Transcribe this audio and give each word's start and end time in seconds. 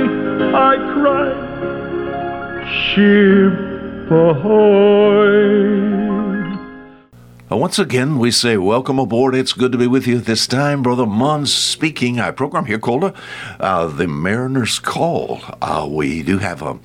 I 0.00 0.76
cried, 0.94 1.48
Ship 2.94 3.52
ahoy! 4.10 5.78
Uh, 7.50 7.56
Once 7.56 7.78
again, 7.78 8.18
we 8.18 8.30
say 8.30 8.56
welcome 8.58 8.98
aboard. 8.98 9.34
It's 9.34 9.52
good 9.54 9.72
to 9.72 9.78
be 9.78 9.86
with 9.86 10.06
you 10.06 10.18
this 10.18 10.46
time. 10.46 10.82
Brother 10.82 11.06
Mons 11.06 11.52
speaking. 11.52 12.20
I 12.20 12.30
program 12.30 12.66
here 12.66 12.78
called 12.78 13.12
uh, 13.58 13.86
The 13.86 14.06
Mariner's 14.06 14.78
Call. 14.78 15.40
Uh, 15.62 15.88
we 15.90 16.22
do 16.22 16.38
have 16.38 16.60
a, 16.60 16.78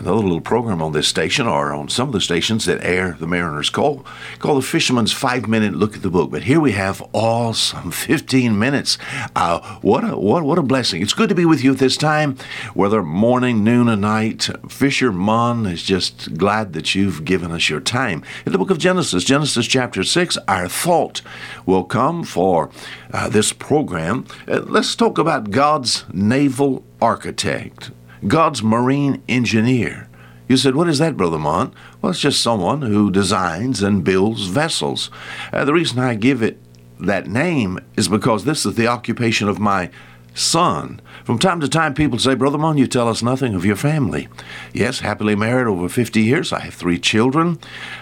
another 0.00 0.22
little 0.22 0.40
program 0.40 0.82
on 0.82 0.92
this 0.92 1.06
station 1.06 1.46
or 1.46 1.72
on 1.72 1.88
some 1.88 2.08
of 2.08 2.12
the 2.12 2.20
stations 2.20 2.64
that 2.64 2.82
air 2.84 3.16
The 3.18 3.26
Mariner's 3.26 3.70
Call 3.70 4.04
called 4.38 4.62
The 4.62 4.66
Fisherman's 4.66 5.12
Five 5.12 5.48
Minute 5.48 5.74
Look 5.74 5.94
at 5.94 6.02
the 6.02 6.10
Book. 6.10 6.30
But 6.30 6.44
here 6.44 6.60
we 6.60 6.72
have 6.72 7.00
all 7.12 7.52
some 7.54 7.90
15 8.10 8.58
minutes. 8.58 8.98
Uh, 9.36 9.78
what, 9.80 10.04
a, 10.04 10.16
what, 10.16 10.42
what 10.44 10.58
a 10.58 10.62
blessing. 10.62 11.02
It's 11.02 11.12
good 11.12 11.28
to 11.28 11.34
be 11.34 11.44
with 11.44 11.62
you 11.62 11.72
at 11.72 11.78
this 11.78 11.96
time, 11.96 12.36
whether 12.74 13.02
morning, 13.02 13.62
noon, 13.62 13.88
or 13.88 13.96
night. 13.96 14.48
Fisher 14.68 15.12
Mon 15.12 15.66
is 15.66 15.82
just 15.82 16.36
glad 16.36 16.72
that 16.72 16.94
you've 16.94 17.24
given 17.24 17.52
us 17.52 17.68
your 17.68 17.80
time. 17.80 18.22
In 18.46 18.52
the 18.52 18.58
book 18.58 18.70
of 18.70 18.78
Genesis, 18.78 19.24
Genesis 19.24 19.66
chapter 19.66 20.02
6, 20.02 20.38
our 20.48 20.68
thought 20.68 21.22
will 21.66 21.84
come 21.84 22.24
for 22.24 22.70
uh, 23.12 23.28
this 23.28 23.52
program. 23.52 24.26
Uh, 24.48 24.60
let's 24.60 24.94
talk 24.96 25.18
about 25.18 25.50
God's 25.50 26.04
naval 26.12 26.84
architect, 27.00 27.90
God's 28.26 28.62
marine 28.62 29.22
engineer. 29.28 30.08
You 30.48 30.56
said, 30.56 30.74
What 30.74 30.88
is 30.88 30.98
that, 30.98 31.16
Brother 31.16 31.38
Mont? 31.38 31.72
Well, 32.02 32.10
it's 32.10 32.20
just 32.20 32.42
someone 32.42 32.82
who 32.82 33.10
designs 33.10 33.82
and 33.82 34.04
builds 34.04 34.46
vessels. 34.46 35.10
Uh, 35.52 35.64
the 35.64 35.72
reason 35.72 35.98
I 35.98 36.14
give 36.16 36.42
it 36.42 36.58
that 36.98 37.26
name 37.26 37.78
is 37.96 38.08
because 38.08 38.44
this 38.44 38.66
is 38.66 38.74
the 38.74 38.88
occupation 38.88 39.48
of 39.48 39.58
my 39.58 39.90
son. 40.34 41.00
From 41.24 41.38
time 41.38 41.60
to 41.60 41.68
time, 41.68 41.94
people 41.94 42.18
say, 42.18 42.34
Brother 42.34 42.58
Mon, 42.58 42.78
you 42.78 42.86
tell 42.86 43.08
us 43.08 43.22
nothing 43.22 43.54
of 43.54 43.64
your 43.64 43.76
family. 43.76 44.28
Yes, 44.72 45.00
happily 45.00 45.34
married 45.34 45.66
over 45.66 45.88
50 45.88 46.20
years. 46.22 46.52
I 46.52 46.60
have 46.60 46.74
three 46.74 46.98
children. 46.98 47.58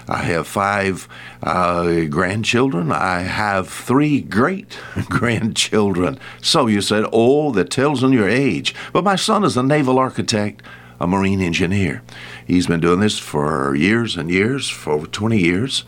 I 0.07 0.19
have 0.19 0.47
five 0.47 1.09
uh, 1.43 2.05
grandchildren. 2.05 2.93
I 2.93 3.21
have 3.21 3.69
three 3.69 4.21
great 4.21 4.79
grandchildren. 5.09 6.19
So 6.41 6.67
you 6.67 6.81
said, 6.81 7.05
Oh, 7.13 7.53
that 7.53 7.71
tells 7.71 8.05
on 8.05 8.13
your 8.13 8.29
age. 8.29 8.75
But 8.93 9.05
my 9.05 9.17
son 9.17 9.45
is 9.45 9.57
a 9.57 9.63
naval 9.63 9.99
architect, 9.99 10.63
a 11.01 11.07
marine 11.07 11.41
engineer. 11.41 12.03
He's 12.47 12.67
been 12.67 12.81
doing 12.81 13.01
this 13.01 13.19
for 13.19 13.75
years 13.75 14.17
and 14.17 14.31
years, 14.31 14.69
for 14.69 14.93
over 14.93 15.07
20 15.07 15.39
years. 15.39 15.85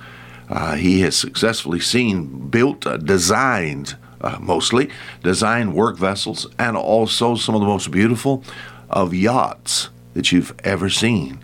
Uh, 0.48 0.74
he 0.74 1.00
has 1.00 1.16
successfully 1.16 1.78
seen, 1.78 2.48
built, 2.48 2.84
uh, 2.84 2.96
designed, 2.96 3.96
uh, 4.20 4.38
mostly, 4.40 4.90
design 5.22 5.72
work 5.72 5.96
vessels 5.96 6.46
and 6.58 6.76
also 6.76 7.34
some 7.34 7.54
of 7.54 7.60
the 7.60 7.66
most 7.66 7.90
beautiful 7.90 8.42
of 8.88 9.14
yachts 9.14 9.88
that 10.14 10.32
you've 10.32 10.54
ever 10.64 10.88
seen. 10.90 11.38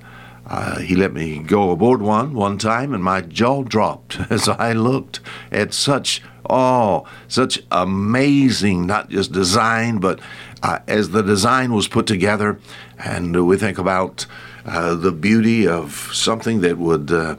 Uh, 0.46 0.78
he 0.78 0.94
let 0.94 1.12
me 1.12 1.40
go 1.40 1.70
aboard 1.70 2.00
one 2.00 2.32
one 2.32 2.56
time, 2.56 2.94
and 2.94 3.02
my 3.02 3.20
jaw 3.20 3.62
dropped 3.64 4.18
as 4.30 4.48
I 4.48 4.72
looked 4.72 5.20
at 5.50 5.74
such 5.74 6.22
oh, 6.48 7.04
such 7.28 7.60
amazing, 7.72 8.86
not 8.86 9.10
just 9.10 9.32
design, 9.32 9.98
but 9.98 10.20
uh, 10.62 10.78
as 10.86 11.10
the 11.10 11.22
design 11.22 11.72
was 11.72 11.88
put 11.88 12.06
together, 12.06 12.58
and 12.98 13.46
we 13.46 13.56
think 13.56 13.78
about 13.78 14.26
uh, 14.66 14.94
the 14.94 15.12
beauty 15.12 15.66
of 15.66 16.10
something 16.12 16.60
that 16.60 16.76
would 16.76 17.10
uh, 17.12 17.36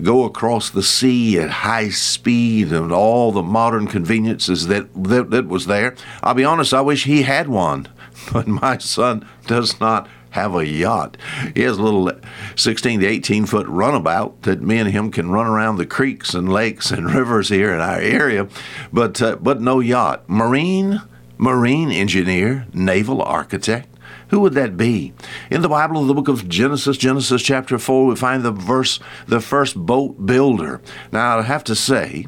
go 0.00 0.24
across 0.24 0.70
the 0.70 0.82
sea 0.82 1.38
at 1.38 1.50
high 1.50 1.88
speed 1.88 2.72
and 2.72 2.92
all 2.92 3.32
the 3.32 3.42
modern 3.42 3.86
conveniences 3.86 4.68
that, 4.68 4.88
that 4.94 5.30
that 5.30 5.48
was 5.48 5.66
there. 5.66 5.94
I'll 6.22 6.34
be 6.34 6.44
honest, 6.44 6.72
I 6.72 6.80
wish 6.80 7.04
he 7.04 7.22
had 7.22 7.48
one, 7.48 7.88
but 8.32 8.46
my 8.46 8.78
son 8.78 9.26
does 9.46 9.80
not 9.80 10.08
have 10.30 10.54
a 10.54 10.66
yacht. 10.66 11.16
He 11.54 11.62
has 11.62 11.78
a 11.78 11.82
little 11.82 12.12
16 12.54 13.00
to 13.00 13.06
18 13.06 13.46
foot 13.46 13.66
runabout 13.66 14.42
that 14.42 14.62
me 14.62 14.78
and 14.78 14.90
him 14.90 15.10
can 15.10 15.30
run 15.30 15.46
around 15.46 15.76
the 15.76 15.86
creeks 15.86 16.34
and 16.34 16.52
lakes 16.52 16.90
and 16.90 17.10
rivers 17.14 17.48
here 17.48 17.74
in 17.74 17.80
our 17.80 17.98
area, 17.98 18.48
but 18.92 19.20
uh, 19.20 19.36
but 19.36 19.60
no 19.60 19.80
yacht. 19.80 20.28
Marine 20.28 21.02
marine 21.38 21.90
engineer, 21.90 22.66
naval 22.72 23.22
architect. 23.22 23.88
Who 24.28 24.40
would 24.40 24.54
that 24.54 24.76
be? 24.76 25.14
In 25.50 25.62
the 25.62 25.68
Bible, 25.68 26.04
the 26.04 26.14
book 26.14 26.28
of 26.28 26.48
Genesis, 26.48 26.96
Genesis 26.96 27.42
chapter 27.42 27.78
4, 27.78 28.06
we 28.06 28.16
find 28.16 28.42
the 28.42 28.52
verse, 28.52 29.00
the 29.26 29.40
first 29.40 29.76
boat 29.76 30.26
builder. 30.26 30.80
Now, 31.12 31.38
I 31.38 31.42
have 31.42 31.64
to 31.64 31.74
say, 31.74 32.26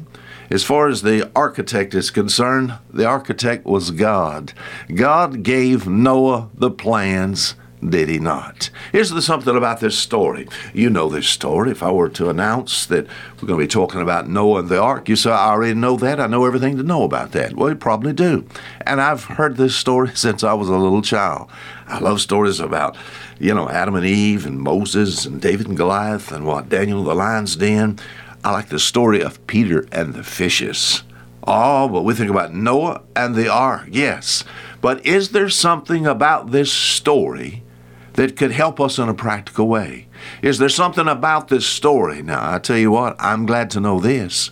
as 0.49 0.63
far 0.63 0.87
as 0.87 1.01
the 1.01 1.29
architect 1.35 1.93
is 1.93 2.11
concerned, 2.11 2.73
the 2.91 3.05
architect 3.05 3.65
was 3.65 3.91
God. 3.91 4.53
God 4.93 5.43
gave 5.43 5.87
Noah 5.87 6.49
the 6.53 6.71
plans 6.71 7.55
did 7.87 8.09
he 8.09 8.19
not? 8.19 8.69
Here's 8.91 9.09
the 9.09 9.21
something 9.21 9.55
about 9.55 9.79
this 9.79 9.97
story. 9.97 10.47
You 10.73 10.89
know 10.89 11.09
this 11.09 11.27
story. 11.27 11.71
If 11.71 11.81
I 11.81 11.91
were 11.91 12.09
to 12.09 12.29
announce 12.29 12.85
that 12.85 13.07
we're 13.07 13.47
going 13.47 13.59
to 13.59 13.65
be 13.65 13.67
talking 13.67 14.01
about 14.01 14.29
Noah 14.29 14.59
and 14.59 14.69
the 14.69 14.79
ark, 14.79 15.09
you 15.09 15.15
say, 15.15 15.31
I 15.31 15.49
already 15.49 15.73
know 15.73 15.97
that. 15.97 16.19
I 16.19 16.27
know 16.27 16.45
everything 16.45 16.77
to 16.77 16.83
know 16.83 17.03
about 17.03 17.31
that. 17.31 17.55
Well, 17.55 17.69
you 17.69 17.75
probably 17.75 18.13
do. 18.13 18.45
And 18.81 19.01
I've 19.01 19.23
heard 19.23 19.57
this 19.57 19.75
story 19.75 20.11
since 20.15 20.43
I 20.43 20.53
was 20.53 20.69
a 20.69 20.77
little 20.77 21.01
child. 21.01 21.49
I 21.87 21.99
love 21.99 22.21
stories 22.21 22.59
about, 22.59 22.95
you 23.39 23.53
know, 23.53 23.67
Adam 23.67 23.95
and 23.95 24.05
Eve 24.05 24.45
and 24.45 24.59
Moses 24.59 25.25
and 25.25 25.41
David 25.41 25.67
and 25.67 25.75
Goliath 25.75 26.31
and 26.31 26.45
what, 26.45 26.69
Daniel 26.69 27.03
the 27.03 27.15
lion's 27.15 27.55
den. 27.55 27.97
I 28.43 28.51
like 28.51 28.69
the 28.69 28.79
story 28.79 29.21
of 29.21 29.45
Peter 29.47 29.87
and 29.91 30.13
the 30.13 30.23
fishes. 30.23 31.03
Oh, 31.47 31.87
but 31.89 32.03
we 32.03 32.13
think 32.13 32.29
about 32.29 32.53
Noah 32.53 33.01
and 33.15 33.33
the 33.33 33.51
ark, 33.51 33.87
yes. 33.89 34.43
But 34.81 35.05
is 35.05 35.29
there 35.29 35.49
something 35.49 36.05
about 36.05 36.51
this 36.51 36.71
story 36.71 37.63
that 38.13 38.35
could 38.35 38.51
help 38.51 38.79
us 38.79 38.99
in 38.99 39.09
a 39.09 39.13
practical 39.13 39.67
way? 39.67 40.07
Is 40.41 40.57
there 40.57 40.69
something 40.69 41.07
about 41.07 41.47
this 41.47 41.65
story? 41.65 42.21
Now, 42.21 42.53
I 42.53 42.59
tell 42.59 42.77
you 42.77 42.91
what, 42.91 43.15
I'm 43.19 43.45
glad 43.45 43.69
to 43.71 43.79
know 43.79 43.99
this. 43.99 44.49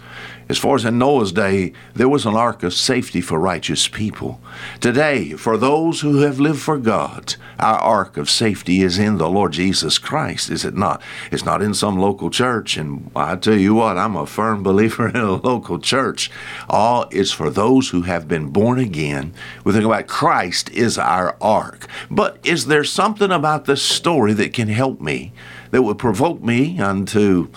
As 0.50 0.58
far 0.58 0.76
as 0.76 0.84
in 0.84 0.98
Noah's 0.98 1.32
day, 1.32 1.74
there 1.94 2.10
was 2.10 2.26
an 2.26 2.34
ark 2.34 2.64
of 2.64 2.74
safety 2.74 3.22
for 3.22 3.40
righteous 3.40 3.88
people. 3.88 4.42
Today, 4.80 5.34
for 5.34 5.58
those 5.58 6.02
who 6.02 6.22
have 6.22 6.40
lived 6.40 6.60
for 6.60 6.80
God, 6.80 7.36
our 7.60 7.78
ark 7.78 8.18
of 8.18 8.32
safety 8.32 8.82
is 8.82 8.98
in 8.98 9.20
the 9.20 9.30
Lord 9.30 9.52
Jesus 9.52 10.00
Christ, 10.00 10.50
is 10.50 10.66
it 10.66 10.74
not? 10.74 11.04
It's 11.32 11.46
not 11.46 11.62
in 11.62 11.76
some 11.76 12.00
local 12.00 12.32
church. 12.32 12.78
And 12.78 13.12
I 13.16 13.36
tell 13.36 13.60
you 13.60 13.76
what, 13.76 14.00
I'm 14.00 14.16
a 14.16 14.26
firm 14.26 14.64
believer 14.64 15.10
in 15.10 15.18
a 15.18 15.34
local 15.34 15.78
church. 15.78 16.32
All 16.68 17.08
is 17.12 17.32
for 17.32 17.52
those 17.52 17.90
who 17.90 18.02
have 18.02 18.28
been 18.28 18.50
born 18.50 18.80
again. 18.80 19.36
We 19.64 19.74
think 19.74 19.86
about 19.86 20.08
Christ 20.08 20.72
is 20.72 20.98
our 20.98 21.38
ark. 21.40 21.86
But 22.10 22.40
is 22.44 22.66
there 22.66 22.84
something 22.84 23.30
about 23.30 23.66
this 23.66 23.84
story 23.84 24.34
that 24.34 24.54
can 24.54 24.70
help 24.70 25.00
me, 25.00 25.32
that 25.72 25.84
would 25.84 25.98
provoke 25.98 26.42
me 26.42 26.80
unto 26.80 27.50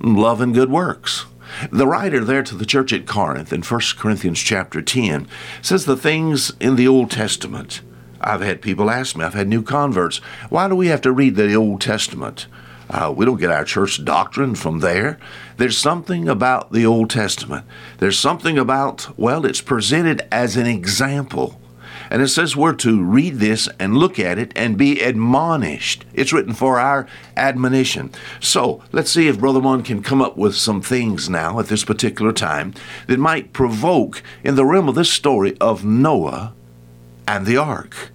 love 0.00 0.40
and 0.40 0.54
good 0.54 0.70
works? 0.70 1.26
The 1.70 1.86
writer 1.86 2.24
there 2.24 2.42
to 2.42 2.54
the 2.54 2.66
church 2.66 2.92
at 2.92 3.06
Corinth 3.06 3.52
in 3.52 3.62
1 3.62 3.80
Corinthians 3.98 4.40
chapter 4.40 4.80
10 4.80 5.26
says 5.62 5.84
the 5.84 5.96
things 5.96 6.52
in 6.60 6.76
the 6.76 6.88
Old 6.88 7.10
Testament. 7.10 7.82
I've 8.20 8.42
had 8.42 8.62
people 8.62 8.90
ask 8.90 9.16
me, 9.16 9.24
I've 9.24 9.34
had 9.34 9.48
new 9.48 9.62
converts, 9.62 10.18
why 10.48 10.68
do 10.68 10.76
we 10.76 10.88
have 10.88 11.00
to 11.02 11.12
read 11.12 11.36
the 11.36 11.54
Old 11.54 11.80
Testament? 11.80 12.46
Uh, 12.90 13.12
we 13.16 13.24
don't 13.24 13.38
get 13.38 13.50
our 13.50 13.64
church 13.64 14.04
doctrine 14.04 14.54
from 14.54 14.80
there. 14.80 15.18
There's 15.56 15.78
something 15.78 16.28
about 16.28 16.72
the 16.72 16.84
Old 16.84 17.08
Testament. 17.08 17.64
There's 17.98 18.18
something 18.18 18.58
about, 18.58 19.16
well, 19.16 19.46
it's 19.46 19.60
presented 19.60 20.26
as 20.32 20.56
an 20.56 20.66
example. 20.66 21.60
And 22.10 22.20
it 22.20 22.28
says 22.28 22.56
we're 22.56 22.74
to 22.74 23.02
read 23.02 23.36
this 23.36 23.68
and 23.78 23.96
look 23.96 24.18
at 24.18 24.38
it 24.38 24.52
and 24.56 24.76
be 24.76 25.00
admonished. 25.00 26.04
It's 26.12 26.32
written 26.32 26.52
for 26.52 26.80
our 26.80 27.06
admonition. 27.36 28.10
So 28.40 28.82
let's 28.90 29.12
see 29.12 29.28
if 29.28 29.38
Brother 29.38 29.60
Mon 29.60 29.82
can 29.82 30.02
come 30.02 30.20
up 30.20 30.36
with 30.36 30.56
some 30.56 30.82
things 30.82 31.30
now 31.30 31.60
at 31.60 31.66
this 31.66 31.84
particular 31.84 32.32
time 32.32 32.74
that 33.06 33.18
might 33.18 33.52
provoke 33.52 34.22
in 34.42 34.56
the 34.56 34.64
realm 34.64 34.88
of 34.88 34.96
this 34.96 35.12
story 35.12 35.56
of 35.60 35.84
Noah 35.84 36.52
and 37.28 37.46
the 37.46 37.56
ark. 37.56 38.10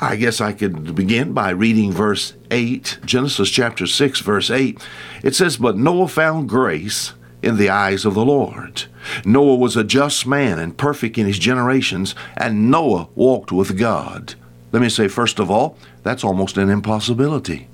I 0.00 0.16
guess 0.16 0.40
I 0.40 0.52
could 0.52 0.94
begin 0.94 1.32
by 1.32 1.50
reading 1.50 1.92
verse 1.92 2.34
8, 2.50 3.00
Genesis 3.04 3.50
chapter 3.50 3.86
6, 3.86 4.20
verse 4.20 4.50
8. 4.50 4.80
It 5.22 5.34
says, 5.34 5.56
But 5.56 5.76
Noah 5.76 6.08
found 6.08 6.48
grace 6.48 7.12
in 7.42 7.56
the 7.56 7.70
eyes 7.70 8.04
of 8.04 8.14
the 8.14 8.24
Lord. 8.24 8.84
Noah 9.24 9.56
was 9.56 9.76
a 9.76 9.84
just 9.84 10.26
man 10.26 10.58
and 10.58 10.76
perfect 10.76 11.18
in 11.18 11.26
his 11.26 11.38
generations, 11.38 12.14
and 12.36 12.70
Noah 12.70 13.08
walked 13.14 13.52
with 13.52 13.78
God. 13.78 14.34
Let 14.72 14.82
me 14.82 14.88
say, 14.88 15.08
first 15.08 15.38
of 15.38 15.50
all, 15.50 15.76
that's 16.02 16.24
almost 16.24 16.56
an 16.56 16.70
impossibility. 16.70 17.68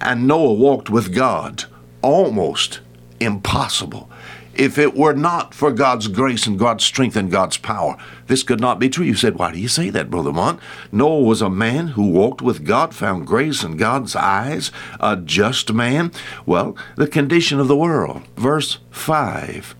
And 0.00 0.26
Noah 0.26 0.54
walked 0.54 0.88
with 0.88 1.14
God. 1.14 1.64
Almost 2.02 2.80
impossible. 3.20 4.08
If 4.58 4.76
it 4.76 4.96
were 4.96 5.12
not 5.12 5.54
for 5.54 5.70
God's 5.70 6.08
grace 6.08 6.44
and 6.48 6.58
God's 6.58 6.82
strength 6.82 7.14
and 7.14 7.30
God's 7.30 7.56
power, 7.56 7.96
this 8.26 8.42
could 8.42 8.58
not 8.58 8.80
be 8.80 8.88
true. 8.88 9.04
You 9.04 9.14
said, 9.14 9.36
Why 9.36 9.52
do 9.52 9.58
you 9.60 9.68
say 9.68 9.88
that, 9.90 10.10
Brother 10.10 10.32
Mont? 10.32 10.58
Noah 10.90 11.22
was 11.22 11.40
a 11.40 11.48
man 11.48 11.88
who 11.88 12.10
walked 12.10 12.42
with 12.42 12.64
God, 12.64 12.92
found 12.92 13.24
grace 13.24 13.62
in 13.62 13.76
God's 13.76 14.16
eyes, 14.16 14.72
a 14.98 15.16
just 15.16 15.72
man. 15.72 16.10
Well, 16.44 16.76
the 16.96 17.06
condition 17.06 17.60
of 17.60 17.68
the 17.68 17.76
world. 17.76 18.22
Verse 18.36 18.78
5. 18.90 19.76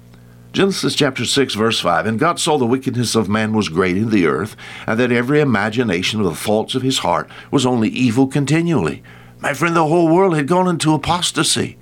Genesis 0.52 0.94
chapter 0.94 1.25
6, 1.25 1.54
verse 1.54 1.80
5 1.80 2.06
And 2.06 2.19
God 2.19 2.38
saw 2.38 2.56
the 2.56 2.64
wickedness 2.64 3.16
of 3.16 3.28
man 3.28 3.54
was 3.54 3.69
great 3.69 3.96
in 3.96 4.10
the 4.10 4.26
earth, 4.26 4.54
and 4.86 4.98
that 5.00 5.10
every 5.10 5.40
imagination 5.40 6.20
of 6.20 6.26
the 6.26 6.36
thoughts 6.36 6.76
of 6.76 6.82
his 6.82 6.98
heart 6.98 7.28
was 7.50 7.66
only 7.66 7.88
evil 7.88 8.28
continually. 8.28 9.02
My 9.40 9.54
friend, 9.54 9.75
the 9.75 9.88
whole 9.88 10.08
world 10.08 10.36
had 10.36 10.46
gone 10.46 10.69
into 10.69 10.94
apostasy. 10.94 11.78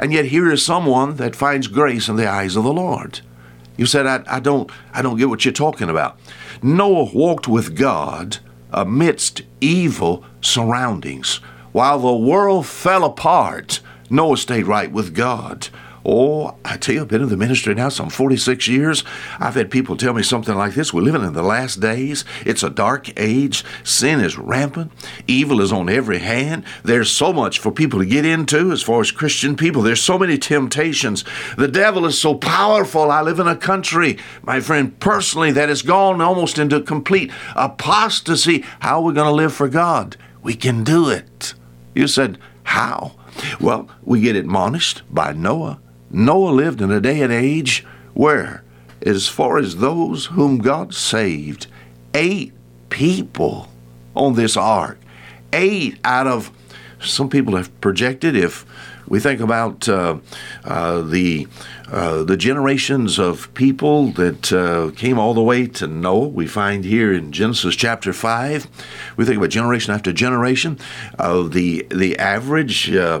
And 0.00 0.14
yet 0.14 0.24
here 0.24 0.50
is 0.50 0.64
someone 0.64 1.16
that 1.16 1.36
finds 1.36 1.66
grace 1.68 2.08
in 2.08 2.16
the 2.16 2.26
eyes 2.26 2.56
of 2.56 2.64
the 2.64 2.72
Lord. 2.72 3.20
You 3.76 3.84
said, 3.84 4.06
I, 4.06 4.24
I 4.26 4.40
don't 4.40 4.70
I 4.94 5.02
don't 5.02 5.18
get 5.18 5.28
what 5.28 5.44
you're 5.44 5.52
talking 5.52 5.90
about. 5.90 6.18
Noah 6.62 7.10
walked 7.14 7.46
with 7.46 7.76
God 7.76 8.38
amidst 8.72 9.42
evil 9.60 10.24
surroundings. 10.40 11.36
While 11.72 11.98
the 11.98 12.16
world 12.16 12.66
fell 12.66 13.04
apart, 13.04 13.80
Noah 14.08 14.38
stayed 14.38 14.66
right 14.66 14.90
with 14.90 15.14
God. 15.14 15.68
Oh, 16.04 16.56
I 16.64 16.76
tell 16.78 16.94
you, 16.94 17.02
I've 17.02 17.08
been 17.08 17.22
in 17.22 17.28
the 17.28 17.36
ministry 17.36 17.74
now 17.74 17.90
some 17.90 18.08
46 18.08 18.66
years. 18.68 19.04
I've 19.38 19.54
had 19.54 19.70
people 19.70 19.96
tell 19.96 20.14
me 20.14 20.22
something 20.22 20.54
like 20.54 20.74
this. 20.74 20.94
We're 20.94 21.02
living 21.02 21.22
in 21.22 21.34
the 21.34 21.42
last 21.42 21.80
days. 21.80 22.24
It's 22.46 22.62
a 22.62 22.70
dark 22.70 23.10
age. 23.18 23.64
Sin 23.84 24.20
is 24.20 24.38
rampant. 24.38 24.92
Evil 25.26 25.60
is 25.60 25.72
on 25.72 25.90
every 25.90 26.18
hand. 26.18 26.64
There's 26.82 27.10
so 27.10 27.32
much 27.32 27.58
for 27.58 27.70
people 27.70 27.98
to 27.98 28.06
get 28.06 28.24
into 28.24 28.72
as 28.72 28.82
far 28.82 29.00
as 29.00 29.10
Christian 29.10 29.56
people. 29.56 29.82
There's 29.82 30.02
so 30.02 30.18
many 30.18 30.38
temptations. 30.38 31.24
The 31.58 31.68
devil 31.68 32.06
is 32.06 32.18
so 32.18 32.34
powerful. 32.34 33.10
I 33.10 33.20
live 33.20 33.38
in 33.38 33.48
a 33.48 33.56
country, 33.56 34.18
my 34.42 34.60
friend, 34.60 34.98
personally, 35.00 35.52
that 35.52 35.68
has 35.68 35.82
gone 35.82 36.22
almost 36.22 36.58
into 36.58 36.80
complete 36.80 37.30
apostasy. 37.54 38.64
How 38.80 39.00
are 39.00 39.04
we 39.04 39.14
going 39.14 39.26
to 39.26 39.32
live 39.32 39.52
for 39.52 39.68
God? 39.68 40.16
We 40.42 40.54
can 40.54 40.82
do 40.82 41.10
it. 41.10 41.54
You 41.94 42.06
said, 42.06 42.38
how? 42.62 43.16
Well, 43.60 43.88
we 44.02 44.20
get 44.20 44.36
admonished 44.36 45.02
by 45.10 45.32
Noah. 45.32 45.80
Noah 46.10 46.50
lived 46.50 46.80
in 46.80 46.90
a 46.90 47.00
day 47.00 47.20
and 47.22 47.32
age 47.32 47.84
where, 48.14 48.62
as 49.02 49.28
far 49.28 49.58
as 49.58 49.76
those 49.76 50.26
whom 50.26 50.58
God 50.58 50.92
saved, 50.92 51.66
eight 52.14 52.52
people 52.88 53.68
on 54.14 54.34
this 54.34 54.56
ark, 54.56 54.98
eight 55.52 55.98
out 56.04 56.26
of 56.26 56.50
some 57.00 57.30
people 57.30 57.56
have 57.56 57.80
projected 57.80 58.36
if 58.36 58.66
we 59.08 59.18
think 59.20 59.40
about 59.40 59.88
uh, 59.88 60.18
uh, 60.64 61.00
the 61.02 61.46
uh, 61.90 62.22
the 62.22 62.36
generations 62.36 63.18
of 63.18 63.52
people 63.54 64.12
that 64.12 64.52
uh, 64.52 64.90
came 64.96 65.18
all 65.18 65.34
the 65.34 65.42
way 65.42 65.66
to 65.66 65.86
Noah. 65.86 66.28
We 66.28 66.46
find 66.46 66.84
here 66.84 67.12
in 67.12 67.32
Genesis 67.32 67.74
chapter 67.74 68.12
five. 68.12 68.68
We 69.16 69.24
think 69.24 69.38
about 69.38 69.50
generation 69.50 69.92
after 69.92 70.12
generation. 70.12 70.78
of 71.18 71.52
the 71.52 71.86
the 71.90 72.18
average. 72.18 72.90
Uh, 72.94 73.20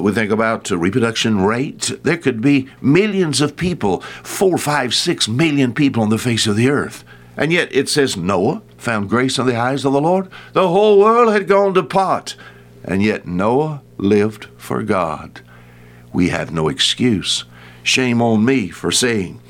we 0.00 0.12
think 0.12 0.30
about 0.30 0.70
reproduction 0.70 1.42
rate. 1.42 1.92
There 2.02 2.16
could 2.16 2.40
be 2.40 2.68
millions 2.80 3.40
of 3.40 3.56
people, 3.56 4.00
four, 4.22 4.58
five, 4.58 4.94
six 4.94 5.28
million 5.28 5.74
people 5.74 6.02
on 6.02 6.10
the 6.10 6.18
face 6.18 6.46
of 6.46 6.56
the 6.56 6.68
earth. 6.68 7.04
And 7.36 7.52
yet 7.52 7.74
it 7.74 7.88
says 7.88 8.16
Noah 8.16 8.62
found 8.76 9.08
grace 9.08 9.38
in 9.38 9.46
the 9.46 9.56
eyes 9.56 9.84
of 9.84 9.92
the 9.92 10.00
Lord. 10.00 10.28
The 10.52 10.68
whole 10.68 10.98
world 10.98 11.32
had 11.32 11.48
gone 11.48 11.74
to 11.74 11.82
pot. 11.82 12.36
And 12.84 13.02
yet 13.02 13.26
Noah 13.26 13.82
lived 13.96 14.46
for 14.56 14.82
God. 14.82 15.40
We 16.12 16.28
have 16.28 16.52
no 16.52 16.68
excuse. 16.68 17.44
Shame 17.82 18.22
on 18.22 18.44
me 18.44 18.68
for 18.68 18.90
saying 18.90 19.40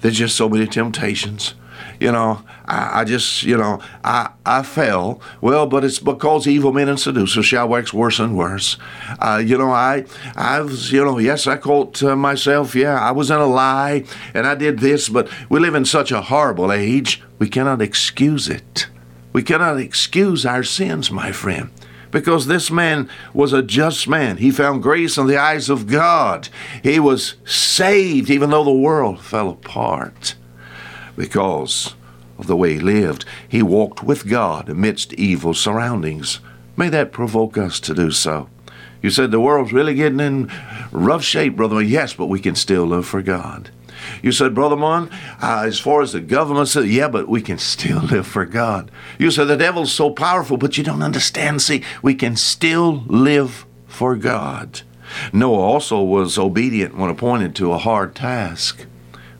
there's 0.00 0.18
just 0.18 0.36
so 0.36 0.48
many 0.48 0.66
temptations. 0.66 1.54
You 1.98 2.12
know, 2.12 2.42
I, 2.66 3.00
I, 3.00 3.04
just, 3.04 3.42
you 3.42 3.58
know, 3.58 3.80
I, 4.02 4.30
I 4.46 4.62
fell. 4.62 5.20
Well, 5.42 5.66
but 5.66 5.84
it's 5.84 5.98
because 5.98 6.46
evil 6.46 6.72
men 6.72 6.88
and 6.88 6.98
seducers 6.98 7.44
shall 7.44 7.68
wax 7.68 7.92
worse 7.92 8.18
and 8.18 8.36
worse. 8.36 8.78
Uh, 9.18 9.42
you 9.44 9.58
know, 9.58 9.70
I, 9.70 10.06
I 10.34 10.60
was, 10.60 10.92
you 10.92 11.04
know, 11.04 11.18
yes, 11.18 11.46
I 11.46 11.58
caught 11.58 12.02
uh, 12.02 12.16
myself. 12.16 12.74
Yeah, 12.74 12.98
I 12.98 13.10
was 13.10 13.30
in 13.30 13.36
a 13.36 13.46
lie 13.46 14.04
and 14.32 14.46
I 14.46 14.54
did 14.54 14.78
this, 14.78 15.10
but 15.10 15.28
we 15.50 15.60
live 15.60 15.74
in 15.74 15.84
such 15.84 16.10
a 16.10 16.22
horrible 16.22 16.72
age, 16.72 17.22
we 17.38 17.48
cannot 17.48 17.82
excuse 17.82 18.48
it. 18.48 18.86
We 19.32 19.42
cannot 19.42 19.78
excuse 19.78 20.46
our 20.46 20.62
sins, 20.62 21.10
my 21.10 21.32
friend 21.32 21.70
because 22.10 22.46
this 22.46 22.70
man 22.70 23.08
was 23.32 23.52
a 23.52 23.62
just 23.62 24.08
man. 24.08 24.38
He 24.38 24.50
found 24.50 24.82
grace 24.82 25.16
in 25.16 25.26
the 25.26 25.36
eyes 25.36 25.68
of 25.68 25.86
God. 25.86 26.48
He 26.82 26.98
was 26.98 27.34
saved 27.44 28.30
even 28.30 28.50
though 28.50 28.64
the 28.64 28.72
world 28.72 29.20
fell 29.20 29.50
apart 29.50 30.34
because 31.16 31.94
of 32.38 32.46
the 32.46 32.56
way 32.56 32.74
he 32.74 32.80
lived. 32.80 33.24
He 33.48 33.62
walked 33.62 34.02
with 34.02 34.28
God 34.28 34.68
amidst 34.68 35.12
evil 35.14 35.54
surroundings. 35.54 36.40
May 36.76 36.88
that 36.88 37.12
provoke 37.12 37.58
us 37.58 37.78
to 37.80 37.94
do 37.94 38.10
so. 38.10 38.48
You 39.02 39.10
said 39.10 39.30
the 39.30 39.40
world's 39.40 39.72
really 39.72 39.94
getting 39.94 40.20
in 40.20 40.50
rough 40.92 41.22
shape, 41.22 41.56
brother. 41.56 41.80
Yes, 41.82 42.14
but 42.14 42.26
we 42.26 42.40
can 42.40 42.54
still 42.54 42.86
live 42.86 43.06
for 43.06 43.22
God. 43.22 43.70
You 44.22 44.32
said, 44.32 44.54
Brother 44.54 44.76
Mon, 44.76 45.10
uh, 45.42 45.64
as 45.66 45.78
far 45.78 46.02
as 46.02 46.12
the 46.12 46.20
government 46.20 46.68
said, 46.68 46.86
yeah, 46.86 47.08
but 47.08 47.28
we 47.28 47.40
can 47.40 47.58
still 47.58 48.00
live 48.00 48.26
for 48.26 48.44
God. 48.44 48.90
You 49.18 49.30
said 49.30 49.44
the 49.44 49.56
devil's 49.56 49.92
so 49.92 50.10
powerful, 50.10 50.56
but 50.56 50.78
you 50.78 50.84
don't 50.84 51.02
understand. 51.02 51.62
See, 51.62 51.82
we 52.02 52.14
can 52.14 52.36
still 52.36 53.04
live 53.06 53.66
for 53.86 54.16
God. 54.16 54.82
Noah 55.32 55.58
also 55.58 56.02
was 56.02 56.38
obedient 56.38 56.96
when 56.96 57.10
appointed 57.10 57.54
to 57.56 57.72
a 57.72 57.78
hard 57.78 58.14
task. 58.14 58.86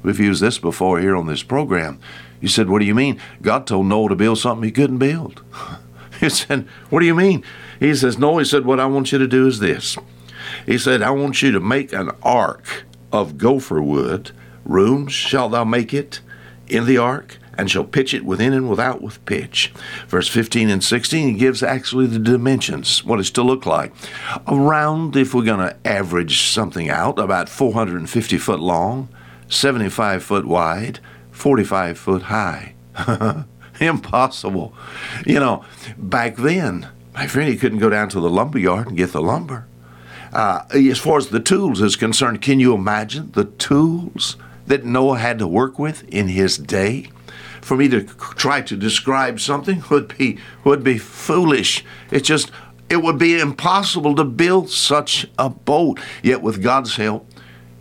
We've 0.02 0.18
used 0.18 0.42
this 0.42 0.58
before 0.58 0.98
here 1.00 1.16
on 1.16 1.26
this 1.26 1.42
program. 1.42 2.00
You 2.40 2.48
said, 2.48 2.68
What 2.68 2.80
do 2.80 2.86
you 2.86 2.94
mean? 2.94 3.20
God 3.42 3.66
told 3.66 3.86
Noah 3.86 4.08
to 4.10 4.16
build 4.16 4.38
something 4.38 4.64
he 4.64 4.72
couldn't 4.72 4.98
build. 4.98 5.42
he 6.20 6.28
said, 6.28 6.66
What 6.88 7.00
do 7.00 7.06
you 7.06 7.14
mean? 7.14 7.44
He 7.78 7.94
says, 7.94 8.18
No, 8.18 8.38
he 8.38 8.44
said, 8.44 8.64
What 8.64 8.80
I 8.80 8.86
want 8.86 9.12
you 9.12 9.18
to 9.18 9.28
do 9.28 9.46
is 9.46 9.58
this. 9.58 9.96
He 10.66 10.78
said, 10.78 11.02
I 11.02 11.10
want 11.10 11.42
you 11.42 11.52
to 11.52 11.60
make 11.60 11.92
an 11.92 12.10
ark 12.22 12.84
of 13.12 13.38
gopher 13.38 13.82
wood 13.82 14.32
Rooms 14.64 15.12
shalt 15.12 15.52
thou 15.52 15.64
make 15.64 15.92
it 15.94 16.20
in 16.68 16.86
the 16.86 16.98
ark, 16.98 17.38
and 17.60 17.70
shall 17.70 17.84
pitch 17.84 18.14
it 18.14 18.24
within 18.24 18.54
and 18.54 18.70
without 18.70 19.02
with 19.02 19.22
pitch. 19.26 19.72
Verse 20.08 20.28
15 20.28 20.70
and 20.70 20.82
16 20.82 21.36
gives 21.36 21.62
actually 21.62 22.06
the 22.06 22.18
dimensions, 22.18 23.04
what 23.04 23.20
it's 23.20 23.30
to 23.30 23.42
look 23.42 23.66
like. 23.66 23.92
Around, 24.46 25.14
if 25.14 25.34
we're 25.34 25.44
going 25.44 25.68
to 25.68 25.76
average 25.86 26.42
something 26.42 26.88
out, 26.88 27.18
about 27.18 27.50
450 27.50 28.38
foot 28.38 28.60
long, 28.60 29.08
75 29.48 30.22
foot 30.22 30.46
wide, 30.46 31.00
45 31.32 31.98
foot 31.98 32.22
high. 32.22 32.74
Impossible. 33.80 34.72
You 35.26 35.40
know, 35.40 35.64
back 35.98 36.36
then, 36.36 36.88
my 37.14 37.26
friend, 37.26 37.50
he 37.50 37.58
couldn't 37.58 37.78
go 37.78 37.90
down 37.90 38.08
to 38.10 38.20
the 38.20 38.30
lumber 38.30 38.58
yard 38.58 38.86
and 38.86 38.96
get 38.96 39.12
the 39.12 39.20
lumber. 39.20 39.66
Uh, 40.32 40.62
as 40.72 40.98
far 40.98 41.18
as 41.18 41.28
the 41.28 41.40
tools 41.40 41.82
is 41.82 41.96
concerned, 41.96 42.40
can 42.40 42.60
you 42.60 42.72
imagine 42.72 43.32
the 43.32 43.44
tools 43.44 44.36
that 44.70 44.84
Noah 44.84 45.18
had 45.18 45.38
to 45.40 45.48
work 45.48 45.78
with 45.78 46.08
in 46.08 46.28
his 46.28 46.56
day. 46.56 47.10
For 47.60 47.76
me 47.76 47.88
to 47.88 48.04
try 48.04 48.62
to 48.62 48.76
describe 48.76 49.38
something 49.38 49.82
would 49.90 50.16
be 50.16 50.38
would 50.64 50.82
be 50.82 50.96
foolish. 50.96 51.84
It's 52.10 52.26
just 52.26 52.50
it 52.88 53.02
would 53.02 53.18
be 53.18 53.38
impossible 53.38 54.16
to 54.16 54.24
build 54.24 54.70
such 54.70 55.26
a 55.38 55.50
boat. 55.50 56.00
Yet 56.22 56.40
with 56.40 56.62
God's 56.62 56.96
help 56.96 57.28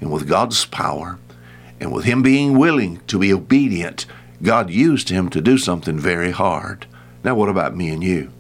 and 0.02 0.12
with 0.12 0.28
God's 0.28 0.66
power 0.66 1.18
and 1.80 1.94
with 1.94 2.06
him 2.06 2.22
being 2.22 2.58
willing 2.58 3.02
to 3.08 3.18
be 3.18 3.32
obedient, 3.32 4.06
God 4.42 4.70
used 4.70 5.10
him 5.10 5.30
to 5.30 5.42
do 5.42 5.58
something 5.58 5.98
very 5.98 6.32
hard. 6.32 6.88
Now 7.24 7.36
what 7.36 7.50
about 7.50 7.76
me 7.76 7.90
and 7.90 8.04
you? 8.04 8.32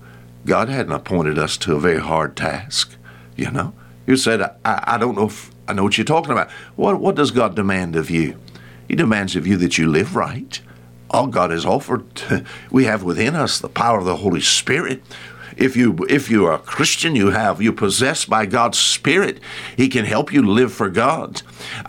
God 0.46 0.70
hadn't 0.70 0.92
appointed 0.92 1.38
us 1.38 1.58
to 1.58 1.76
a 1.76 1.80
very 1.80 2.00
hard 2.00 2.36
task, 2.36 2.96
you 3.36 3.52
know. 3.52 3.74
You 4.08 4.18
said, 4.18 4.42
I, 4.42 4.84
I 4.88 4.98
don't 4.98 5.16
know 5.16 5.28
if 5.28 5.52
I 5.70 5.74
know 5.74 5.84
what 5.84 6.00
you're 6.00 6.06
talking 6.06 6.32
about. 6.32 6.50
What, 6.76 7.00
what 7.00 7.14
does 7.14 7.30
God 7.30 7.56
demand 7.56 7.96
of 7.96 8.10
you? 8.10 8.40
He 8.88 8.96
demands 8.96 9.36
of 9.36 9.46
you 9.46 9.56
that 9.58 9.78
you 9.78 9.86
live 9.86 10.16
right. 10.16 10.60
All 11.12 11.28
God 11.28 11.52
has 11.52 11.64
offered, 11.64 12.06
we 12.72 12.86
have 12.86 13.04
within 13.04 13.36
us 13.36 13.60
the 13.60 13.70
power 13.70 14.00
of 14.00 14.06
the 14.06 14.18
Holy 14.18 14.42
Spirit. 14.42 15.04
If 15.58 15.76
you 15.76 16.06
if 16.10 16.30
you 16.30 16.46
are 16.46 16.54
a 16.54 16.60
Christian, 16.60 17.16
you 17.16 17.32
have 17.32 17.62
you're 17.62 17.74
possessed 17.74 18.30
by 18.30 18.46
God's 18.46 18.80
Spirit. 18.80 19.42
He 19.76 19.90
can 19.90 20.06
help 20.06 20.32
you 20.32 20.42
live 20.42 20.72
for 20.72 20.90
God. 20.90 21.42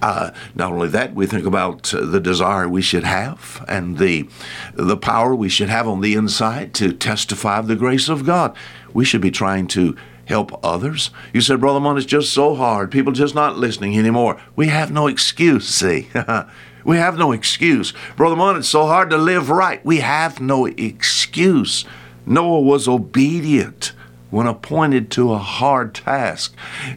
Uh, 0.03 0.33
not 0.55 0.73
only 0.73 0.89
that, 0.89 1.15
we 1.15 1.25
think 1.27 1.47
about 1.47 1.95
uh, 1.95 2.05
the 2.05 2.19
desire 2.21 2.69
we 2.69 2.83
should 2.83 3.05
have 3.05 3.65
and 3.69 3.99
the 3.99 4.29
the 4.75 4.97
power 4.97 5.35
we 5.37 5.49
should 5.49 5.69
have 5.69 5.87
on 5.87 6.01
the 6.01 6.15
inside 6.15 6.75
to 6.75 6.93
testify 6.93 7.61
of 7.61 7.69
the 7.69 7.77
grace 7.77 8.09
of 8.09 8.27
God. 8.27 8.57
We 8.93 9.05
should 9.05 9.21
be 9.21 9.31
trying 9.31 9.69
to 9.69 9.97
help 10.31 10.65
others. 10.65 11.11
You 11.35 11.41
said, 11.41 11.61
Brother 11.61 11.81
Mon, 11.81 11.99
it's 11.99 12.07
just 12.07 12.33
so 12.33 12.55
hard. 12.55 12.91
People 12.91 13.13
just 13.13 13.35
not 13.35 13.59
listening 13.59 13.99
anymore. 13.99 14.41
We 14.55 14.69
have 14.69 14.91
no 14.91 15.09
excuse, 15.09 15.69
see. 15.69 16.09
we 16.85 16.97
have 16.97 17.19
no 17.19 17.33
excuse. 17.33 17.93
Brother 18.17 18.37
Mon, 18.37 18.57
it's 18.57 18.69
so 18.69 18.87
hard 18.87 19.11
to 19.11 19.19
live 19.19 19.51
right. 19.51 19.85
We 19.85 19.99
have 19.99 20.41
no 20.41 20.67
excuse. 20.67 21.85
Noah 22.25 22.61
was 22.61 22.87
obedient 22.87 23.93
when 24.31 24.47
appointed 24.47 25.11
to 25.11 25.33
a 25.33 25.39
hard 25.39 25.95
task. 25.95 26.55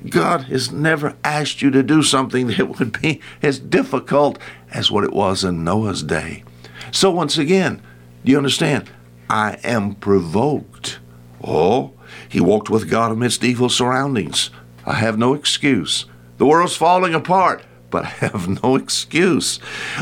God 0.08 0.44
has 0.44 0.72
never 0.72 1.16
asked 1.24 1.64
you 1.64 1.72
to 1.72 1.82
do 1.82 2.04
something 2.04 2.48
that 2.48 2.78
would 2.78 3.02
be 3.02 3.20
as 3.42 3.58
difficult 3.58 4.38
as 4.72 4.92
what 4.92 5.04
it 5.04 5.14
was 5.14 5.44
in 5.44 5.64
Noah's 5.64 6.04
day. 6.04 6.44
So, 6.92 7.10
once 7.10 7.40
again, 7.40 7.82
do 8.24 8.32
you 8.32 8.38
understand? 8.38 8.92
I 9.28 9.58
am 9.64 9.96
provoked. 9.96 11.00
Oh, 11.44 11.92
he 12.30 12.40
walked 12.40 12.70
with 12.70 12.90
God 12.90 13.12
amidst 13.12 13.44
evil 13.44 13.70
surroundings. 13.70 14.50
I 14.86 14.94
have 14.94 15.18
no 15.18 15.34
excuse. 15.34 16.06
The 16.38 16.46
world's 16.46 16.76
falling 16.76 17.14
apart, 17.14 17.64
but 17.90 18.06
I 18.06 18.10
have 18.10 18.64
no 18.64 18.76
excuse. 18.76 19.60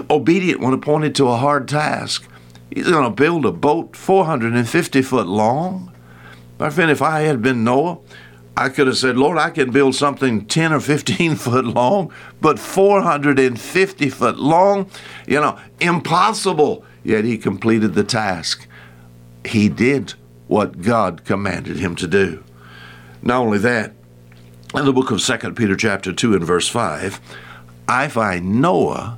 Obedient 0.10 0.62
when 0.62 0.74
appointed 0.74 1.16
to 1.16 1.28
a 1.28 1.38
hard 1.38 1.68
task. 1.68 2.28
He's 2.70 2.90
going 2.90 3.04
to 3.04 3.10
build 3.10 3.46
a 3.46 3.52
boat 3.52 3.96
450 3.96 5.02
foot 5.02 5.28
long. 5.28 5.92
My 6.58 6.70
friend, 6.70 6.92
if 6.92 7.02
I 7.02 7.22
had 7.22 7.42
been 7.42 7.64
Noah, 7.64 7.98
I 8.56 8.70
could 8.70 8.88
have 8.88 8.98
said, 8.98 9.18
Lord, 9.18 9.38
I 9.38 9.50
can 9.50 9.72
build 9.72 9.96
something 9.96 10.46
10 10.46 10.74
or 10.74 10.80
15 10.80 11.36
foot 11.38 11.66
long, 11.66 12.14
but 12.40 12.60
450 12.60 14.10
foot 14.10 14.38
long, 14.38 14.90
you 15.28 15.40
know, 15.40 15.60
impossible. 15.80 16.86
Yet 17.04 17.26
he 17.26 17.38
completed 17.38 17.96
the 17.96 18.04
task. 18.04 18.68
He 19.44 19.70
did 19.70 20.14
what 20.52 20.82
God 20.82 21.24
commanded 21.24 21.78
him 21.78 21.96
to 21.96 22.06
do. 22.06 22.44
Not 23.22 23.40
only 23.40 23.58
that, 23.60 23.94
in 24.76 24.84
the 24.84 24.92
book 24.92 25.10
of 25.10 25.24
2 25.24 25.54
Peter 25.54 25.78
chapter 25.78 26.12
2 26.12 26.36
and 26.36 26.44
verse 26.44 26.68
5, 26.68 27.22
I 27.88 28.10
find 28.10 28.60
Noah 28.60 29.18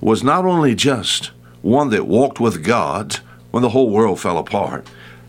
was 0.00 0.24
not 0.24 0.46
only 0.46 0.74
just 0.74 1.32
one 1.60 1.90
that 1.90 2.06
walked 2.06 2.40
with 2.40 2.64
God 2.64 3.16
when 3.50 3.62
the 3.62 3.68
whole 3.68 3.90
world 3.90 4.20
fell 4.20 4.38
apart. 4.38 4.86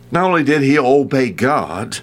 Not 0.09 0.23
only 0.23 0.45
did 0.45 0.61
he 0.61 0.79
obey 0.79 1.31
God 1.31 1.99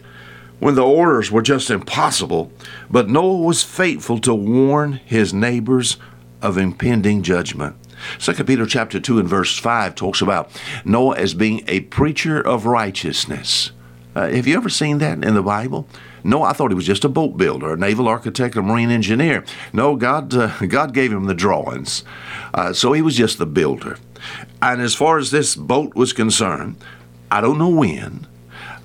when 0.58 0.74
the 0.74 0.84
orders 0.84 1.32
were 1.32 1.40
just 1.40 1.70
impossible, 1.70 2.52
but 2.90 3.08
Noah 3.08 3.38
was 3.38 3.62
faithful 3.62 4.18
to 4.18 4.34
warn 4.34 5.00
his 5.06 5.32
neighbors 5.32 5.96
of 6.42 6.58
impending 6.58 7.22
judgment. 7.22 7.76
2 8.18 8.44
Peter 8.44 8.66
chapter 8.66 9.00
2 9.00 9.18
and 9.18 9.28
verse 9.28 9.58
5 9.58 9.94
talks 9.94 10.20
about 10.20 10.50
Noah 10.84 11.16
as 11.16 11.34
being 11.34 11.62
a 11.66 11.80
preacher 11.80 12.40
of 12.40 12.66
righteousness. 12.66 13.72
Uh, 14.14 14.28
have 14.28 14.46
you 14.46 14.56
ever 14.56 14.68
seen 14.68 14.98
that 14.98 15.22
in 15.24 15.34
the 15.34 15.42
Bible? 15.42 15.86
No, 16.24 16.42
I 16.42 16.52
thought 16.52 16.70
he 16.70 16.74
was 16.74 16.86
just 16.86 17.04
a 17.04 17.08
boat 17.08 17.36
builder, 17.36 17.74
a 17.74 17.76
naval 17.76 18.08
architect, 18.08 18.56
a 18.56 18.62
marine 18.62 18.90
engineer. 18.90 19.44
No, 19.72 19.96
God, 19.96 20.34
uh, 20.34 20.58
God 20.68 20.92
gave 20.92 21.12
him 21.12 21.24
the 21.24 21.34
drawings, 21.34 22.04
uh, 22.52 22.72
so 22.72 22.92
he 22.92 23.02
was 23.02 23.16
just 23.16 23.38
the 23.38 23.46
builder. 23.46 23.98
And 24.60 24.80
as 24.80 24.94
far 24.94 25.18
as 25.18 25.30
this 25.30 25.54
boat 25.54 25.94
was 25.94 26.12
concerned, 26.12 26.76
I 27.30 27.40
don't 27.40 27.58
know 27.58 27.68
when, 27.68 28.26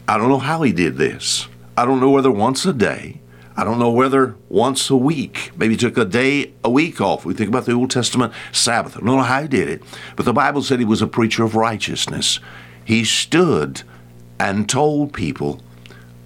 I 0.07 0.17
don't 0.17 0.29
know 0.29 0.37
how 0.37 0.61
he 0.61 0.71
did 0.71 0.97
this. 0.97 1.47
I 1.75 1.85
don't 1.85 1.99
know 1.99 2.11
whether 2.11 2.31
once 2.31 2.65
a 2.65 2.73
day, 2.73 3.19
I 3.55 3.63
don't 3.63 3.79
know 3.79 3.91
whether 3.91 4.35
once 4.49 4.89
a 4.89 4.95
week, 4.95 5.51
maybe 5.55 5.77
took 5.77 5.97
a 5.97 6.05
day, 6.05 6.53
a 6.63 6.69
week 6.69 6.99
off. 6.99 7.23
We 7.23 7.33
think 7.33 7.49
about 7.49 7.65
the 7.65 7.73
Old 7.73 7.91
Testament 7.91 8.33
Sabbath. 8.51 8.95
I 8.95 8.99
don't 8.99 9.17
know 9.17 9.21
how 9.21 9.43
he 9.43 9.47
did 9.47 9.69
it, 9.69 9.83
but 10.15 10.25
the 10.25 10.33
Bible 10.33 10.63
said 10.63 10.79
he 10.79 10.85
was 10.85 11.01
a 11.01 11.07
preacher 11.07 11.43
of 11.43 11.55
righteousness. 11.55 12.39
He 12.83 13.03
stood 13.03 13.83
and 14.39 14.67
told 14.67 15.13
people 15.13 15.61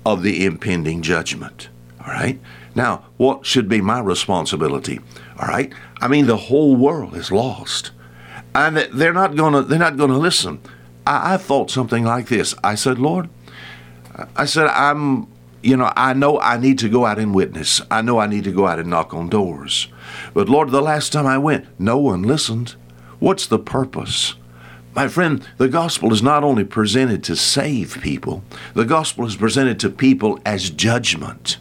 of 0.06 0.24
the 0.24 0.46
impending 0.46 1.02
judgment. 1.02 1.70
All 2.00 2.14
right? 2.14 2.40
Now, 2.76 3.06
what 3.18 3.46
should 3.46 3.68
be 3.68 3.82
my 3.82 4.00
responsibility? 4.00 5.00
All 5.40 5.48
right? 5.48 5.74
I 6.00 6.08
mean, 6.08 6.28
the 6.28 6.38
whole 6.38 6.76
world 6.76 7.16
is 7.16 7.32
lost. 7.32 7.92
And 8.56 8.78
they're 8.78 9.14
not 9.14 9.36
gonna 9.36 9.62
they're 9.62 9.78
not 9.78 9.98
gonna 9.98 10.18
listen. 10.18 10.62
I, 11.06 11.34
I 11.34 11.38
thought 11.38 11.70
something 11.70 12.04
like 12.04 12.28
this. 12.28 12.56
I 12.64 12.76
said, 12.76 12.98
Lord, 12.98 13.30
I 14.36 14.46
said, 14.46 14.68
I'm 14.68 15.28
you 15.68 15.76
know, 15.76 15.92
I 15.98 16.14
know 16.14 16.40
I 16.40 16.58
need 16.58 16.80
to 16.80 16.88
go 16.88 17.06
out 17.06 17.20
and 17.20 17.36
witness. 17.36 17.82
I 17.92 18.02
know 18.02 18.20
I 18.20 18.28
need 18.28 18.46
to 18.46 18.54
go 18.54 18.68
out 18.68 18.80
and 18.80 18.90
knock 18.90 19.14
on 19.14 19.28
doors. 19.28 19.90
But 20.34 20.48
Lord, 20.48 20.72
the 20.72 20.82
last 20.82 21.12
time 21.12 21.28
I 21.28 21.38
went, 21.38 21.68
no 21.78 21.98
one 21.98 22.24
listened. 22.24 22.76
What's 23.20 23.46
the 23.46 23.60
purpose? 23.60 24.36
My 24.96 25.10
friend, 25.10 25.46
the 25.58 25.68
gospel 25.68 26.14
is 26.14 26.24
not 26.24 26.46
only 26.46 26.64
presented 26.64 27.22
to 27.26 27.36
save 27.36 28.00
people, 28.02 28.46
the 28.76 28.86
gospel 28.86 29.26
is 29.26 29.36
presented 29.36 29.78
to 29.82 29.90
people 29.90 30.40
as 30.46 30.70
judgment. 30.70 31.58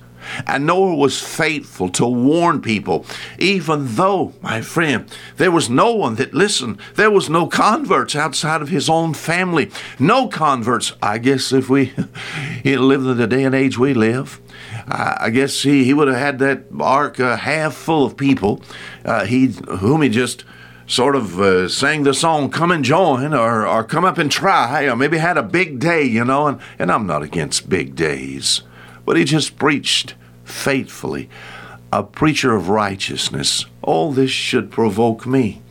And 0.47 0.66
Noah 0.66 0.97
was 0.97 1.21
faithful 1.21 1.88
to 1.90 2.06
warn 2.06 2.61
people, 2.61 3.06
even 3.38 3.97
though, 3.97 4.33
my 4.42 4.61
friend, 4.61 5.11
there 5.37 5.50
was 5.50 5.68
no 5.71 5.92
one 5.92 6.16
that 6.16 6.35
listened. 6.35 6.78
There 6.95 7.11
was 7.11 7.28
no 7.30 7.47
converts 7.47 8.14
outside 8.14 8.62
of 8.62 8.68
his 8.68 8.88
own 8.88 9.14
family. 9.14 9.71
No 9.99 10.28
converts. 10.28 10.92
I 11.02 11.18
guess 11.18 11.52
if 11.52 11.68
we 11.68 11.92
lived 12.64 13.06
in 13.06 13.16
the 13.16 13.26
day 13.26 13.45
and 13.45 13.54
age 13.54 13.78
we 13.78 13.95
live, 13.95 14.40
I 14.88 15.30
guess 15.30 15.62
he, 15.62 15.85
he 15.85 15.92
would 15.92 16.09
have 16.09 16.16
had 16.16 16.38
that 16.38 16.64
ark 16.80 17.18
uh, 17.18 17.37
half 17.37 17.75
full 17.75 18.04
of 18.04 18.16
people 18.16 18.62
uh, 19.04 19.25
he, 19.25 19.49
whom 19.78 20.02
he 20.02 20.09
just 20.09 20.45
sort 20.87 21.16
of 21.16 21.40
uh, 21.40 21.68
sang 21.68 22.04
the 22.04 22.14
song 22.14 22.50
"Come 22.50 22.71
and 22.71 22.85
Join" 22.85 23.35
or, 23.35 23.66
or 23.66 23.85
"Come 23.85 24.04
Up 24.04 24.18
and 24.18 24.30
Try," 24.30 24.85
or 24.85 24.97
maybe 24.97 25.18
had 25.18 25.37
a 25.37 25.42
big 25.42 25.80
day, 25.80 26.04
you 26.04 26.25
know. 26.25 26.47
And, 26.47 26.61
and 26.78 26.92
I'm 26.92 27.06
not 27.06 27.23
against 27.23 27.68
big 27.68 27.97
days 27.97 28.62
but 29.06 29.16
he 29.16 29.25
just 29.25 29.58
preached 29.58 30.14
faithfully. 30.44 31.30
A 31.92 32.02
preacher 32.02 32.54
of 32.54 32.68
righteousness. 32.68 33.64
All 33.80 34.12
this 34.12 34.30
should 34.30 34.70
provoke 34.70 35.25
me. 35.25 35.62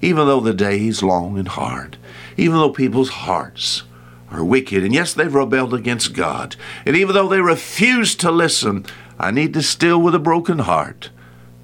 Even 0.00 0.26
though 0.26 0.40
the 0.40 0.54
day 0.54 0.86
is 0.86 1.02
long 1.02 1.38
and 1.38 1.46
hard, 1.46 1.98
even 2.36 2.56
though 2.56 2.70
people's 2.70 3.10
hearts 3.10 3.82
are 4.30 4.42
wicked, 4.42 4.82
and 4.82 4.94
yes, 4.94 5.12
they've 5.12 5.32
rebelled 5.32 5.74
against 5.74 6.14
God, 6.14 6.56
and 6.86 6.96
even 6.96 7.14
though 7.14 7.28
they 7.28 7.42
refuse 7.42 8.14
to 8.16 8.30
listen, 8.30 8.86
I 9.18 9.30
need 9.30 9.52
to 9.54 9.62
still, 9.62 10.00
with 10.00 10.14
a 10.14 10.18
broken 10.18 10.60
heart, 10.60 11.10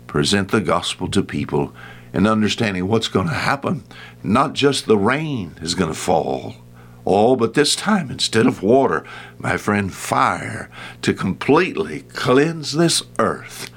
present 0.06 0.50
the 0.50 0.61
gospel 0.61 1.08
to 1.08 1.23
people 1.23 1.75
and 2.12 2.26
understanding 2.26 2.87
what's 2.87 3.08
going 3.08 3.28
to 3.28 3.35
happen. 3.35 3.85
Not 4.23 4.52
just 4.52 4.87
the 4.87 4.99
rain 4.99 5.56
is 5.62 5.75
going 5.75 5.90
to 5.90 5.99
fall, 5.99 6.56
Oh, 7.06 7.36
but 7.36 7.54
this 7.54 7.76
time, 7.76 8.10
instead 8.10 8.46
of 8.46 8.64
water, 8.64 9.04
my 9.38 9.56
friend, 9.56 9.94
fire 9.94 10.68
to 11.02 11.14
completely 11.14 12.00
cleanse 12.12 12.72
this 12.72 13.04
earth 13.20 13.70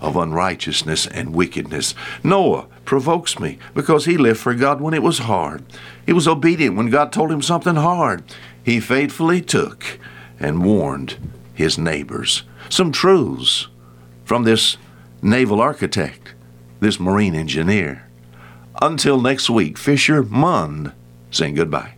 of 0.00 0.16
unrighteousness 0.16 1.06
and 1.06 1.34
wickedness. 1.34 1.94
Noah 2.24 2.66
provokes 2.84 3.38
me 3.38 3.58
because 3.74 4.06
he 4.06 4.16
lived 4.16 4.40
for 4.40 4.54
God 4.54 4.80
when 4.80 4.94
it 4.94 5.02
was 5.02 5.18
hard. 5.18 5.64
He 6.06 6.12
was 6.12 6.26
obedient 6.26 6.76
when 6.76 6.90
God 6.90 7.12
told 7.12 7.30
him 7.30 7.42
something 7.42 7.76
hard. 7.76 8.24
He 8.64 8.80
faithfully 8.80 9.42
took 9.42 9.98
and 10.40 10.64
warned 10.64 11.18
his 11.54 11.78
neighbors. 11.78 12.42
Some 12.68 12.90
truths 12.90 13.68
from 14.24 14.44
this 14.44 14.78
naval 15.20 15.60
architect, 15.60 16.34
this 16.80 16.98
marine 16.98 17.34
engineer. 17.34 18.08
Until 18.80 19.20
next 19.20 19.50
week, 19.50 19.78
Fisher 19.78 20.22
Munn 20.22 20.92
saying 21.30 21.54
goodbye. 21.54 21.94